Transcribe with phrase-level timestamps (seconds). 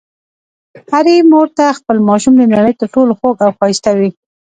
[0.91, 4.09] هرې مور ته خپل ماشوم د نړۍ تر ټولو خوږ او ښایسته وي.